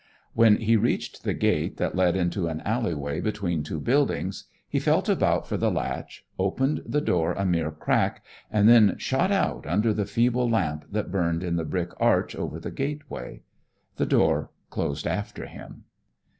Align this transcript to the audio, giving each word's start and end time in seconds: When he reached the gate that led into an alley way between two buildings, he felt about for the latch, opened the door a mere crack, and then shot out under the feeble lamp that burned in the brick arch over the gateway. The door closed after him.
When 0.33 0.55
he 0.55 0.77
reached 0.77 1.21
the 1.23 1.35
gate 1.35 1.77
that 1.77 1.93
led 1.95 2.15
into 2.15 2.47
an 2.47 2.61
alley 2.61 2.95
way 2.95 3.19
between 3.21 3.61
two 3.61 3.79
buildings, 3.79 4.45
he 4.67 4.79
felt 4.79 5.07
about 5.07 5.45
for 5.45 5.57
the 5.57 5.69
latch, 5.69 6.25
opened 6.39 6.81
the 6.87 7.01
door 7.01 7.33
a 7.33 7.45
mere 7.45 7.69
crack, 7.69 8.25
and 8.49 8.67
then 8.67 8.97
shot 8.97 9.31
out 9.31 9.67
under 9.67 9.93
the 9.93 10.07
feeble 10.07 10.49
lamp 10.49 10.85
that 10.91 11.11
burned 11.11 11.43
in 11.43 11.55
the 11.55 11.65
brick 11.65 11.91
arch 11.99 12.35
over 12.35 12.59
the 12.59 12.71
gateway. 12.71 13.41
The 13.97 14.07
door 14.07 14.49
closed 14.71 15.05
after 15.05 15.45
him. 15.45 15.83